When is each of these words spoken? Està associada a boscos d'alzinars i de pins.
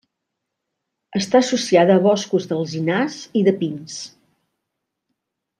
Està 1.19 1.41
associada 1.43 1.99
a 2.01 2.03
boscos 2.07 2.49
d'alzinars 2.53 3.21
i 3.43 3.47
de 3.49 3.57
pins. 3.63 4.03